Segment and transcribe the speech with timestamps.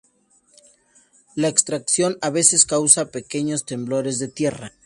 [1.35, 4.73] La extracción a veces causa pequeños temblores de tierra.